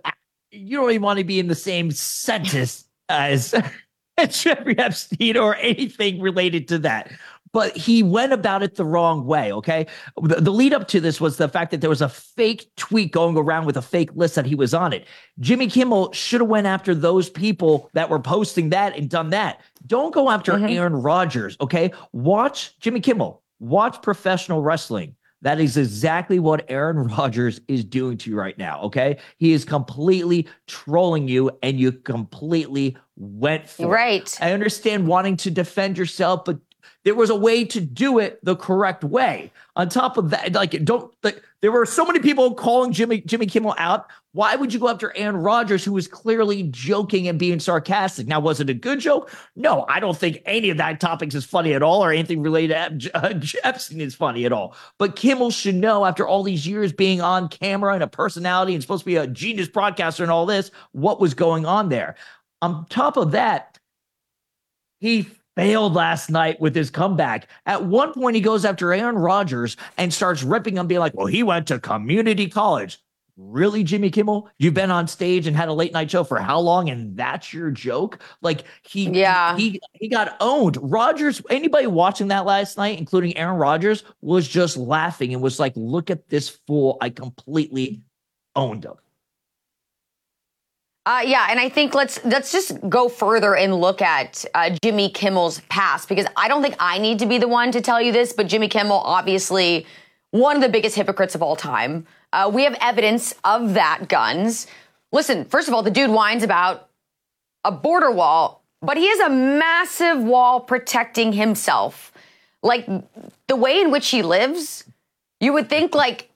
[0.52, 3.54] You don't even want to be in the same sentence as
[4.30, 7.12] Jeffrey Epstein or anything related to that.
[7.52, 9.54] But he went about it the wrong way.
[9.54, 9.88] Okay.
[10.22, 13.14] The, the, lead up to this was the fact that there was a fake tweet
[13.14, 15.08] going around with a fake list that he was on it.
[15.40, 19.62] Jimmy Kimmel should have went after those people that were posting that and done that.
[19.88, 20.66] Don't go after mm-hmm.
[20.66, 21.56] Aaron Rodgers.
[21.62, 21.94] Okay.
[22.12, 23.42] Watch Jimmy Kimmel.
[23.60, 25.16] Watch professional wrestling.
[25.46, 28.82] That is exactly what Aaron Rodgers is doing to you right now.
[28.82, 29.18] Okay.
[29.38, 34.24] He is completely trolling you and you completely went for right.
[34.24, 34.40] It.
[34.42, 36.58] I understand wanting to defend yourself, but
[37.06, 39.52] there was a way to do it the correct way.
[39.78, 43.46] On top of that, like don't like there were so many people calling Jimmy Jimmy
[43.46, 44.08] Kimmel out.
[44.34, 48.28] Why would you go after Aaron Rodgers, who was clearly joking and being sarcastic?
[48.28, 49.32] Now, was it a good joke?
[49.56, 53.02] No, I don't think any of that topics is funny at all, or anything related
[53.02, 54.76] to uh, Epstein is funny at all.
[54.98, 58.82] But Kimmel should know, after all these years being on camera and a personality and
[58.82, 62.16] supposed to be a genius broadcaster and all this, what was going on there.
[62.62, 63.78] On top of that,
[65.00, 67.48] he failed last night with his comeback.
[67.66, 71.28] At one point, he goes after Aaron Rodgers and starts ripping him, being like, well,
[71.28, 73.00] he went to community college.
[73.38, 74.50] Really, Jimmy Kimmel?
[74.60, 76.90] You've been on stage and had a late night show for how long?
[76.90, 78.20] And that's your joke?
[78.42, 80.78] Like he, yeah, he he got owned.
[80.82, 81.42] Rodgers.
[81.50, 86.10] Anybody watching that last night, including Aaron Rodgers, was just laughing and was like, "Look
[86.10, 86.98] at this fool!
[87.02, 88.02] I completely
[88.56, 88.94] owned him."
[91.06, 95.10] Uh, yeah, and I think let's let's just go further and look at uh, Jimmy
[95.10, 98.12] Kimmel's past because I don't think I need to be the one to tell you
[98.12, 99.86] this, but Jimmy Kimmel, obviously
[100.32, 102.08] one of the biggest hypocrites of all time.
[102.34, 104.10] Uh, we have evidence of that.
[104.10, 104.68] Guns.
[105.12, 106.90] Listen, first of all, the dude whines about
[107.64, 112.12] a border wall, but he has a massive wall protecting himself.
[112.64, 112.88] Like
[113.48, 114.84] the way in which he lives,
[115.40, 116.32] you would think like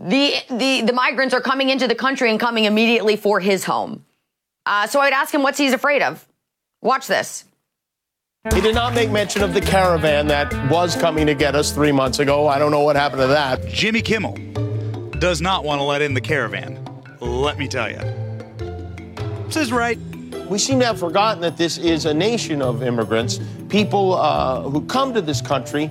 [0.00, 4.04] the, the, the migrants are coming into the country and coming immediately for his home.
[4.64, 6.26] Uh, so I'd ask him what's he's afraid of.
[6.80, 7.44] Watch this.
[8.54, 11.92] He did not make mention of the caravan that was coming to get us three
[11.92, 12.48] months ago.
[12.48, 13.66] I don't know what happened to that.
[13.68, 14.38] Jimmy Kimmel
[15.18, 16.82] does not want to let in the caravan.
[17.20, 17.98] Let me tell you.
[19.44, 19.98] This is right.
[20.48, 24.86] We seem to have forgotten that this is a nation of immigrants, people uh, who
[24.86, 25.90] come to this country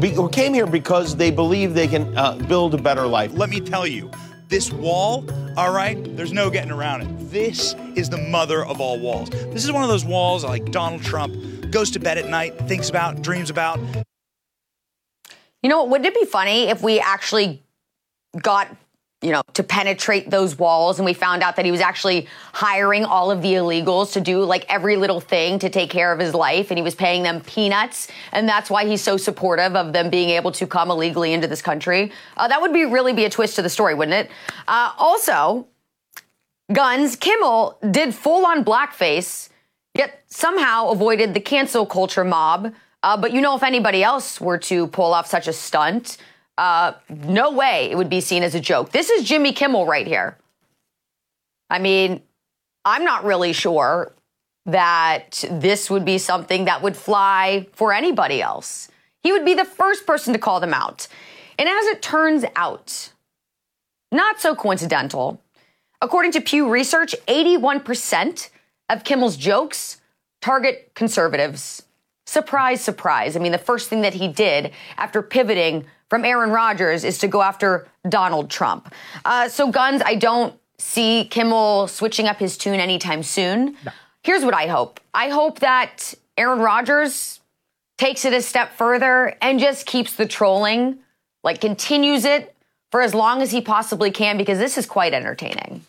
[0.00, 3.32] be, came here because they believe they can uh, build a better life.
[3.34, 4.10] Let me tell you,
[4.48, 5.24] this wall,
[5.56, 7.30] all right, there's no getting around it.
[7.30, 9.30] This is the mother of all walls.
[9.30, 11.34] This is one of those walls like Donald Trump
[11.70, 13.80] goes to bed at night, thinks about, dreams about.
[15.62, 17.62] You know, what, wouldn't it be funny if we actually
[18.42, 18.68] got
[19.22, 20.98] you know, to penetrate those walls.
[20.98, 24.40] And we found out that he was actually hiring all of the illegals to do
[24.40, 26.70] like every little thing to take care of his life.
[26.70, 28.08] And he was paying them peanuts.
[28.32, 31.62] And that's why he's so supportive of them being able to come illegally into this
[31.62, 32.12] country.
[32.36, 34.30] Uh, that would be really be a twist to the story, wouldn't it?
[34.66, 35.68] Uh, also,
[36.72, 39.50] Guns, Kimmel did full on blackface,
[39.94, 42.72] yet somehow avoided the cancel culture mob.
[43.02, 46.16] Uh, but you know, if anybody else were to pull off such a stunt,
[46.58, 48.92] uh, no way it would be seen as a joke.
[48.92, 50.36] This is Jimmy Kimmel right here.
[51.70, 52.22] I mean,
[52.84, 54.12] I'm not really sure
[54.66, 58.88] that this would be something that would fly for anybody else.
[59.22, 61.08] He would be the first person to call them out.
[61.58, 63.12] And as it turns out,
[64.10, 65.40] not so coincidental.
[66.00, 68.50] According to Pew Research, 81%
[68.88, 70.00] of Kimmel's jokes
[70.40, 71.82] target conservatives.
[72.26, 73.36] Surprise, surprise.
[73.36, 77.26] I mean, the first thing that he did after pivoting from Aaron Rodgers is to
[77.26, 78.94] go after Donald Trump.
[79.24, 83.78] Uh, so, Guns, I don't see Kimmel switching up his tune anytime soon.
[83.82, 83.92] No.
[84.22, 87.40] Here's what I hope I hope that Aaron Rodgers
[87.96, 90.98] takes it a step further and just keeps the trolling,
[91.42, 92.54] like continues it
[92.90, 95.86] for as long as he possibly can, because this is quite entertaining.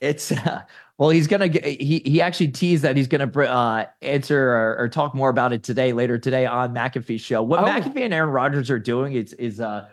[0.00, 0.32] It's.
[0.32, 0.62] Uh,
[1.02, 4.88] Well, he's gonna get, he he actually teased that he's gonna uh, answer or, or,
[4.88, 7.42] talk more about it today, later today on McAfee's show.
[7.42, 7.66] What oh.
[7.66, 9.88] McAfee and Aaron Rodgers are doing is is uh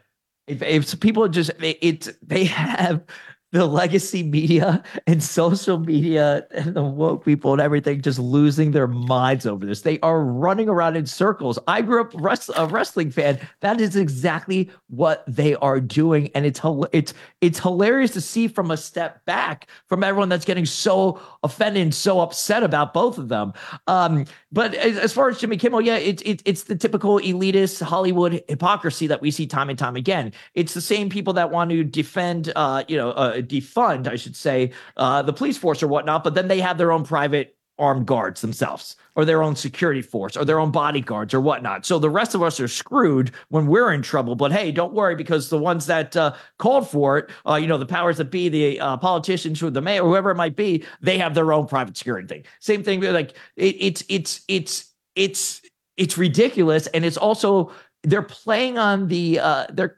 [0.45, 3.01] if, if people just it, it they have
[3.51, 8.87] the legacy media and social media and the woke people and everything just losing their
[8.87, 9.81] minds over this.
[9.81, 11.57] They are running around in circles.
[11.67, 13.39] I grew up rest, a wrestling fan.
[13.61, 18.69] That is exactly what they are doing, and it's it's it's hilarious to see from
[18.69, 23.29] a step back from everyone that's getting so offended and so upset about both of
[23.29, 23.53] them.
[23.87, 27.81] Um, but as, as, far as Jimmy Kimmel, yeah, it's it, it's the typical elitist
[27.81, 30.33] Hollywood hypocrisy that we see time and time again.
[30.53, 33.11] It's the same people that want to defend, uh, you know.
[33.11, 36.77] Uh, defund, I should say, uh, the police force or whatnot, but then they have
[36.77, 41.33] their own private armed guards themselves or their own security force or their own bodyguards
[41.33, 41.85] or whatnot.
[41.85, 44.35] So the rest of us are screwed when we're in trouble.
[44.35, 47.77] But hey, don't worry because the ones that uh, called for it, uh, you know,
[47.77, 51.17] the powers that be, the uh, politicians or the mayor, whoever it might be, they
[51.17, 52.43] have their own private security thing.
[52.59, 53.01] Same thing.
[53.01, 55.61] Like it, it's it's it's it's
[55.95, 57.71] it's ridiculous, and it's also
[58.03, 59.97] they're playing on the uh, they're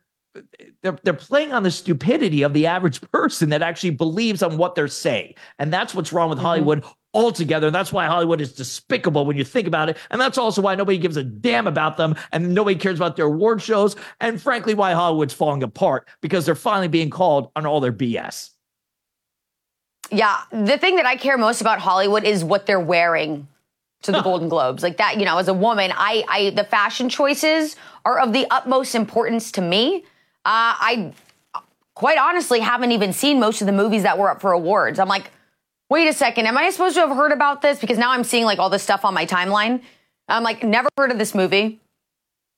[0.82, 4.76] they're, they're playing on the stupidity of the average person that actually believes on what
[4.76, 5.34] they're saying.
[5.60, 6.48] And that's what's wrong with mm-hmm.
[6.48, 7.68] Hollywood altogether.
[7.68, 9.98] And that's why Hollywood is despicable when you think about it.
[10.10, 13.26] And that's also why nobody gives a damn about them and nobody cares about their
[13.26, 13.96] award shows.
[14.20, 18.52] And frankly, why Hollywood's falling apart because they're finally being called on all their BS.
[20.10, 20.42] Yeah.
[20.52, 23.48] The thing that I care most about Hollywood is what they're wearing
[24.04, 24.84] to the Golden Globes.
[24.84, 28.48] Like that, you know, as a woman, I, I, the fashion choices are of the
[28.50, 30.06] utmost importance to me.
[30.44, 31.14] Uh, I
[31.96, 35.00] quite honestly haven't even seen most of the movies that were up for awards.
[35.00, 35.32] I'm like,
[35.90, 37.80] wait a second, am I supposed to have heard about this?
[37.80, 39.82] Because now I'm seeing like all this stuff on my timeline.
[40.28, 41.80] I'm like, never heard of this movie.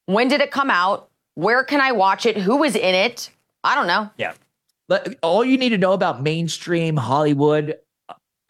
[0.05, 1.09] When did it come out?
[1.35, 2.37] Where can I watch it?
[2.37, 3.31] Who was in it?
[3.63, 4.11] I don't know.
[4.17, 4.33] Yeah.
[4.87, 7.79] But all you need to know about mainstream Hollywood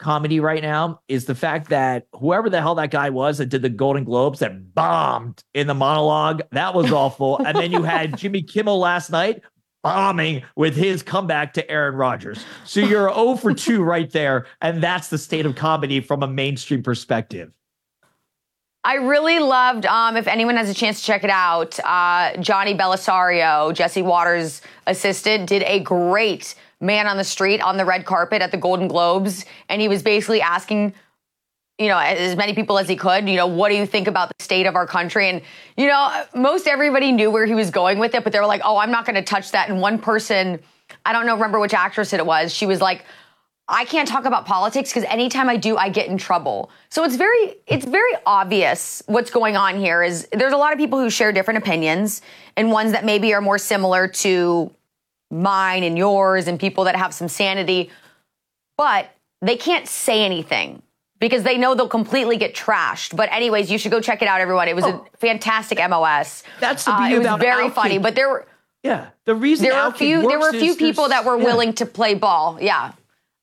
[0.03, 3.61] comedy right now is the fact that whoever the hell that guy was that did
[3.61, 7.37] the Golden Globes that bombed in the monologue, that was awful.
[7.45, 9.41] and then you had Jimmy Kimmel last night
[9.81, 12.43] bombing with his comeback to Aaron Rodgers.
[12.63, 14.45] So you're 0 for 2 right there.
[14.61, 17.51] And that's the state of comedy from a mainstream perspective.
[18.85, 22.75] I really loved, um, if anyone has a chance to check it out, uh, Johnny
[22.75, 28.41] Belisario, Jesse Watters' assistant, did a great man on the street on the red carpet
[28.41, 29.45] at the Golden Globes.
[29.69, 30.93] And he was basically asking
[31.79, 34.29] you know, as many people as he could, you know, what do you think about
[34.37, 35.27] the state of our country?
[35.27, 35.41] And,
[35.75, 38.61] you know, most everybody knew where he was going with it, but they were like,
[38.63, 39.69] oh, I'm not going to touch that.
[39.69, 40.59] And one person,
[41.03, 43.05] I don't know, remember which actress it was, she was like,
[43.67, 46.69] I can't talk about politics because anytime I do, I get in trouble.
[46.89, 50.77] So it's very, it's very obvious what's going on here is there's a lot of
[50.77, 52.21] people who share different opinions
[52.57, 54.69] and ones that maybe are more similar to
[55.33, 57.89] mine and yours and people that have some sanity,
[58.77, 59.09] but
[59.41, 60.81] they can't say anything
[61.19, 63.15] because they know they'll completely get trashed.
[63.15, 64.67] But anyways, you should go check it out, everyone.
[64.67, 65.07] It was oh.
[65.13, 66.43] a fantastic MOS.
[66.59, 68.45] That's the beauty uh, it was very funny, but there were
[68.83, 71.43] yeah the reason there were a few there were a few people that were yeah.
[71.45, 72.57] willing to play ball.
[72.61, 72.93] Yeah.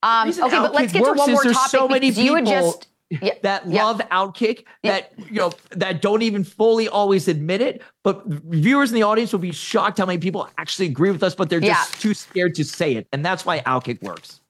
[0.02, 2.86] Um, okay, but let's get to one more topic so many people you would just.
[3.10, 3.84] Yeah, that yeah.
[3.84, 8.94] love outkick that you know that don't even fully always admit it but viewers in
[8.94, 11.92] the audience will be shocked how many people actually agree with us but they're just
[11.92, 12.00] yeah.
[12.00, 14.40] too scared to say it and that's why outkick works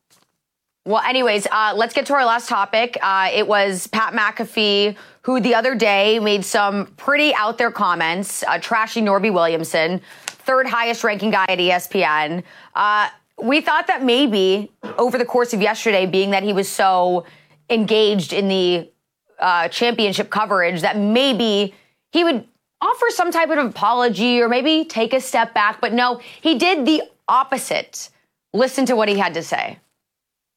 [0.87, 2.96] well, anyways, uh, let's get to our last topic.
[3.03, 8.42] Uh, it was Pat McAfee, who the other day made some pretty out there comments,
[8.44, 12.42] uh, trashing Norby Williamson, third highest ranking guy at ESPN.
[12.75, 13.11] Uh,
[13.42, 17.27] we thought that maybe over the course of yesterday, being that he was so
[17.70, 18.90] engaged in the
[19.38, 21.74] uh, championship coverage, that maybe
[22.12, 22.46] he would
[22.80, 25.80] offer some type of apology or maybe take a step back.
[25.80, 28.11] But no, he did the opposite.
[28.52, 29.78] Listen to what he had to say.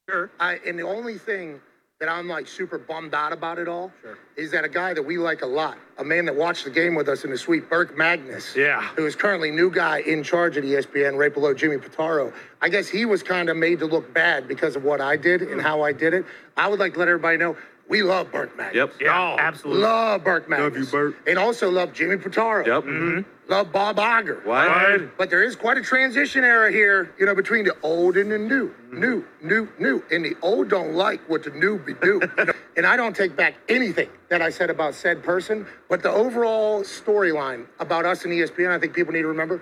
[0.09, 0.31] Sure.
[0.39, 1.61] I, and the only thing
[2.03, 4.17] that I'm like super bummed out about it all sure.
[4.35, 6.95] is that a guy that we like a lot, a man that watched the game
[6.95, 10.57] with us in the suite, Burke Magnus, yeah, who is currently new guy in charge
[10.57, 12.33] at ESPN, right below Jimmy Pitaro.
[12.61, 15.43] I guess he was kind of made to look bad because of what I did
[15.43, 15.59] and hmm.
[15.59, 16.25] how I did it.
[16.57, 17.55] I would like to let everybody know
[17.87, 18.75] we love Burke Magnus.
[18.75, 18.93] Yep.
[19.01, 19.83] Yeah, oh, absolutely.
[19.83, 20.73] Love Burke Magnus.
[20.73, 21.27] Love you, Burke.
[21.27, 22.65] And also love Jimmy Pitaro.
[22.65, 22.83] Yep.
[22.83, 23.51] Mm-hmm.
[23.51, 24.45] Love Bob Iger.
[24.45, 25.17] What?
[25.17, 28.37] But there is quite a transition era here, you know, between the old and the
[28.37, 28.69] new.
[28.69, 28.99] Mm-hmm.
[28.99, 30.03] New, new, new.
[30.11, 32.21] And the old don't like what the new be do.
[32.75, 35.67] And I don't take back anything that I said about said person.
[35.89, 39.61] But the overall storyline about us and ESPN, I think people need to remember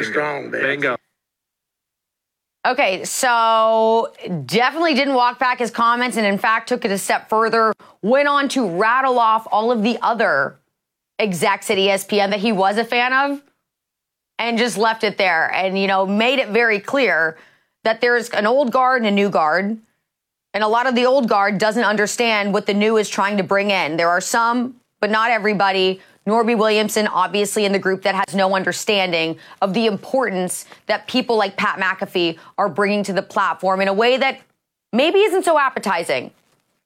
[0.00, 0.62] Strong, man.
[0.62, 0.96] Bingo.
[2.66, 4.12] Okay, so
[4.46, 8.26] definitely didn't walk back his comments and in fact took it a step further, went
[8.26, 10.56] on to rattle off all of the other
[11.18, 13.42] execs at ESPN that he was a fan of
[14.38, 17.36] and just left it there and you know made it very clear
[17.84, 19.78] that there's an old guard and a new guard
[20.54, 23.42] and a lot of the old guard doesn't understand what the new is trying to
[23.42, 23.96] bring in.
[23.96, 28.54] There are some, but not everybody Norby Williamson, obviously in the group that has no
[28.54, 33.88] understanding of the importance that people like Pat McAfee are bringing to the platform in
[33.88, 34.40] a way that
[34.92, 36.30] maybe isn't so appetizing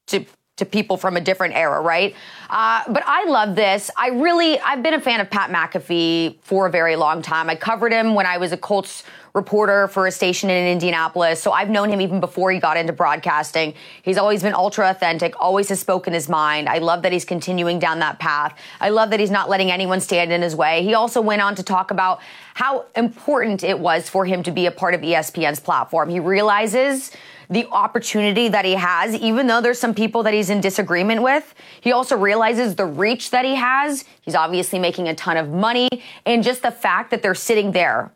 [0.08, 0.24] to
[0.58, 2.14] to people from a different era, right?
[2.50, 3.90] Uh, but I love this.
[3.96, 7.48] I really, I've been a fan of Pat McAfee for a very long time.
[7.48, 9.04] I covered him when I was a Colts
[9.34, 11.40] reporter for a station in Indianapolis.
[11.40, 13.74] So I've known him even before he got into broadcasting.
[14.02, 16.68] He's always been ultra authentic, always has spoken his mind.
[16.68, 18.58] I love that he's continuing down that path.
[18.80, 20.82] I love that he's not letting anyone stand in his way.
[20.82, 22.20] He also went on to talk about
[22.54, 26.08] how important it was for him to be a part of ESPN's platform.
[26.08, 27.12] He realizes
[27.50, 31.54] the opportunity that he has, even though there's some people that he's in disagreement with.
[31.80, 34.04] He also realizes the reach that he has.
[34.20, 35.88] He's obviously making a ton of money.
[36.26, 38.12] And just the fact that they're sitting there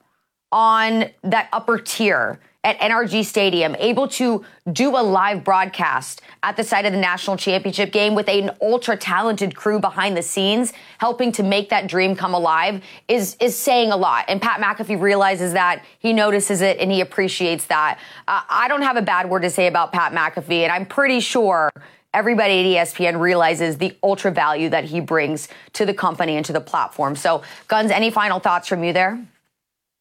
[0.50, 6.62] on that upper tier at NRG Stadium, able to do a live broadcast at the
[6.62, 11.32] site of the national championship game with an ultra talented crew behind the scenes, helping
[11.32, 14.24] to make that dream come alive is, is saying a lot.
[14.28, 17.98] And Pat McAfee realizes that, he notices it, and he appreciates that.
[18.28, 21.18] Uh, I don't have a bad word to say about Pat McAfee, and I'm pretty
[21.18, 21.70] sure
[22.14, 26.52] everybody at ESPN realizes the ultra value that he brings to the company and to
[26.52, 27.16] the platform.
[27.16, 29.20] So, Gunz, any final thoughts from you there?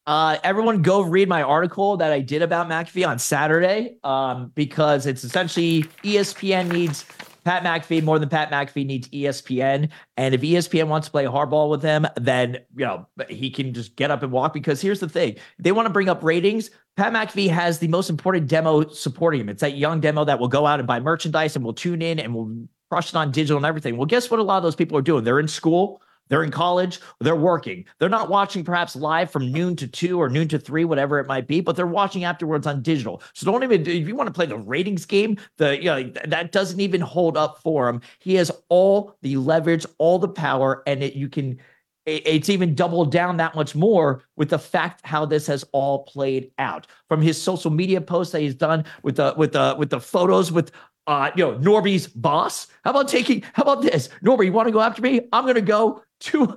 [0.06, 5.06] Uh, everyone go read my article that I did about McAfee on Saturday um, because
[5.06, 7.04] it's essentially ESPN needs
[7.44, 9.90] Pat McAfee more than Pat McAfee needs ESPN.
[10.16, 13.94] And if ESPN wants to play hardball with him, then you know he can just
[13.94, 14.52] get up and walk.
[14.52, 16.70] Because here's the thing: they want to bring up ratings.
[16.96, 19.48] Pat McAfee has the most important demo supporting him.
[19.48, 22.18] It's that young demo that will go out and buy merchandise and will tune in
[22.18, 23.96] and will crush it on digital and everything.
[23.96, 24.40] Well, guess what?
[24.40, 25.22] A lot of those people are doing.
[25.24, 26.02] They're in school
[26.32, 27.84] they're in college, they're working.
[27.98, 31.26] They're not watching perhaps live from noon to two or noon to three, whatever it
[31.26, 33.22] might be, but they're watching afterwards on digital.
[33.34, 36.52] So don't even, if you want to play the ratings game, the you know, that
[36.52, 38.00] doesn't even hold up for him.
[38.18, 41.58] He has all the leverage, all the power, and it, you can
[42.04, 46.50] it's even doubled down that much more with the fact how this has all played
[46.58, 50.00] out from his social media posts that he's done with the with the with the
[50.00, 50.72] photos with
[51.06, 52.66] uh you know Norby's boss.
[52.84, 54.08] How about taking how about this?
[54.24, 55.20] Norby, you want to go after me?
[55.32, 56.56] I'm gonna go to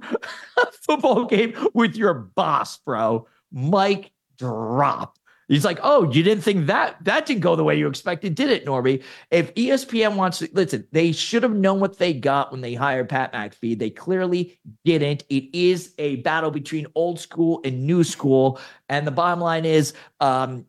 [0.58, 3.28] a football game with your boss, bro.
[3.52, 5.18] Mike drop.
[5.48, 8.50] He's like, oh, you didn't think that that didn't go the way you expected, did
[8.50, 9.04] it, Norby?
[9.30, 13.10] If ESPN wants to listen, they should have known what they got when they hired
[13.10, 13.78] Pat McAfee.
[13.78, 15.24] They clearly didn't.
[15.30, 18.60] It is a battle between old school and new school,
[18.90, 20.66] and the bottom line is, um,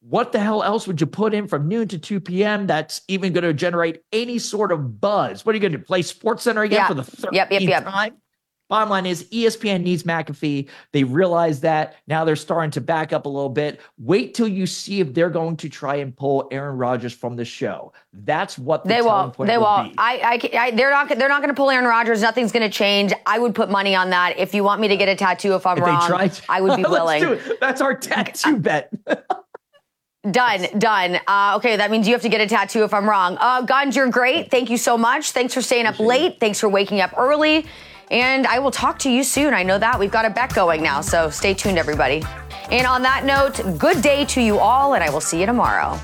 [0.00, 2.66] what the hell else would you put in from noon to 2 p.m.
[2.66, 5.46] that's even going to generate any sort of buzz?
[5.46, 6.88] What are you going to play Sports Center again yeah.
[6.88, 7.84] for the third yep, yep, yep.
[7.84, 8.16] time?
[8.72, 10.66] Bottom line is ESPN needs McAfee.
[10.92, 11.96] They realize that.
[12.06, 13.82] Now they're starting to back up a little bit.
[13.98, 17.44] Wait till you see if they're going to try and pull Aaron Rodgers from the
[17.44, 17.92] show.
[18.14, 19.36] That's what the they won't.
[19.36, 19.66] They will.
[19.66, 21.10] I, I, I, they're not.
[21.10, 22.22] They're not going to pull Aaron Rodgers.
[22.22, 23.12] Nothing's going to change.
[23.26, 24.38] I would put money on that.
[24.38, 26.82] If you want me to get a tattoo, if I'm if wrong, I would be
[26.88, 27.38] willing.
[27.60, 28.90] That's our tattoo bet.
[30.30, 31.18] Done, done.
[31.26, 33.36] Uh, okay, that means you have to get a tattoo if I'm wrong.
[33.40, 34.52] Uh, Gunz, you're great.
[34.52, 35.32] Thank you so much.
[35.32, 36.38] Thanks for staying up late.
[36.38, 37.66] Thanks for waking up early.
[38.12, 39.54] And I will talk to you soon.
[39.54, 39.98] I know that.
[39.98, 42.22] We've got a bet going now, so stay tuned, everybody.
[42.70, 45.98] And on that note, good day to you all, and I will see you tomorrow.